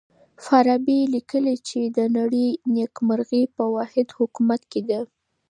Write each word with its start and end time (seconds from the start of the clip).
فارابي 0.43 0.99
ليکلي 1.13 1.53
دي 1.57 1.63
چي 1.67 1.81
د 1.97 1.99
نړۍ 2.17 2.47
نېکمرغي 2.73 3.43
په 3.55 3.63
واحد 3.75 4.07
حکومت 4.17 4.61
کي 4.71 4.81
ده. 4.89 4.99